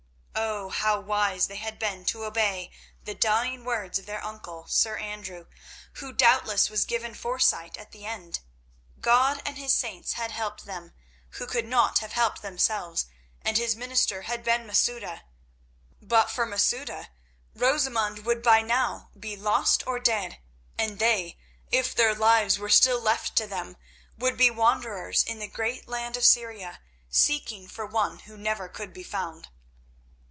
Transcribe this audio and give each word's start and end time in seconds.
Oh, 0.33 0.69
how 0.73 0.99
wise 0.99 1.47
they 1.47 1.57
had 1.57 1.77
been 1.77 2.03
to 2.05 2.23
obey 2.25 2.71
the 3.03 3.13
dying 3.13 3.63
words 3.65 3.99
of 3.99 4.05
their 4.05 4.23
uncle, 4.23 4.65
Sir 4.67 4.97
Andrew, 4.97 5.45
who 5.95 6.11
doubtless 6.13 6.69
was 6.69 6.85
given 6.85 7.13
foresight 7.13 7.77
at 7.77 7.91
the 7.91 8.05
end! 8.05 8.39
God 9.01 9.41
and 9.45 9.57
His 9.57 9.73
saints 9.73 10.13
had 10.13 10.31
helped 10.31 10.65
them, 10.65 10.93
who 11.31 11.45
could 11.45 11.65
not 11.65 11.99
have 11.99 12.13
helped 12.13 12.41
themselves, 12.41 13.05
and 13.43 13.57
His 13.57 13.75
minister 13.75 14.23
had 14.23 14.43
been 14.43 14.65
Masouda. 14.65 15.23
But 16.01 16.31
for 16.31 16.45
Masouda, 16.45 17.09
Rosamund 17.53 18.19
would 18.25 18.41
by 18.41 18.61
now 18.61 19.09
be 19.17 19.35
lost 19.35 19.85
or 19.85 19.99
dead, 19.99 20.39
and 20.77 20.99
they, 20.99 21.37
if 21.69 21.93
their 21.93 22.15
lives 22.15 22.57
were 22.57 22.69
still 22.69 22.99
left 22.99 23.35
to 23.35 23.45
them, 23.45 23.77
would 24.17 24.37
be 24.37 24.49
wanderers 24.49 25.21
in 25.23 25.39
the 25.39 25.47
great 25.47 25.87
land 25.87 26.15
of 26.17 26.25
Syria, 26.25 26.79
seeking 27.09 27.67
for 27.67 27.85
one 27.85 28.19
who 28.19 28.37
never 28.37 28.67
could 28.69 28.93
be 28.93 29.03
found. 29.03 29.49